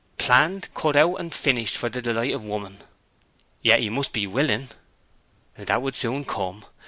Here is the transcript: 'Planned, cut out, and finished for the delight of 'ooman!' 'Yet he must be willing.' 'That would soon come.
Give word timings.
'Planned, 0.17 0.73
cut 0.73 0.95
out, 0.95 1.17
and 1.17 1.31
finished 1.31 1.77
for 1.77 1.87
the 1.87 2.01
delight 2.01 2.33
of 2.33 2.41
'ooman!' 2.41 2.77
'Yet 3.61 3.81
he 3.81 3.91
must 3.91 4.11
be 4.11 4.25
willing.' 4.25 4.69
'That 5.57 5.79
would 5.79 5.93
soon 5.93 6.25
come. 6.25 6.65